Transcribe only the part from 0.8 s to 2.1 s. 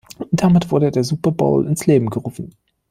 der Super Bowl ins Leben